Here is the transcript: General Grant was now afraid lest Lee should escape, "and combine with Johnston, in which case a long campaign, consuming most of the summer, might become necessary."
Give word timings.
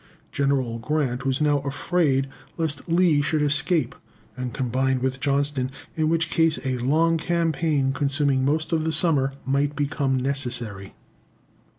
General 0.31 0.79
Grant 0.79 1.27
was 1.27 1.41
now 1.41 1.59
afraid 1.59 2.27
lest 2.57 2.89
Lee 2.89 3.21
should 3.21 3.43
escape, 3.43 3.93
"and 4.35 4.51
combine 4.51 4.99
with 4.99 5.19
Johnston, 5.19 5.69
in 5.95 6.09
which 6.09 6.31
case 6.31 6.57
a 6.65 6.79
long 6.79 7.19
campaign, 7.19 7.93
consuming 7.93 8.43
most 8.43 8.71
of 8.71 8.83
the 8.83 8.91
summer, 8.93 9.33
might 9.45 9.75
become 9.75 10.17
necessary." 10.17 10.95